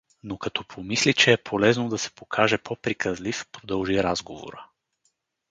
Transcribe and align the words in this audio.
Но 0.23 0.37
като 0.37 0.63
помисли, 0.67 1.13
че 1.13 1.31
е 1.31 1.37
полезно 1.43 1.89
да 1.89 1.97
се 1.97 2.11
покаже 2.11 2.57
по-приказлив, 2.57 3.47
продължи 3.51 4.03
разговора. 4.03 4.69